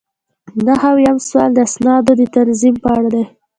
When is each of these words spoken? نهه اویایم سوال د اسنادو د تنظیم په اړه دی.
نهه 0.65 0.87
اویایم 0.93 1.17
سوال 1.27 1.49
د 1.53 1.59
اسنادو 1.67 2.11
د 2.17 2.21
تنظیم 2.35 2.75
په 2.83 2.89
اړه 2.97 3.09
دی. 3.15 3.23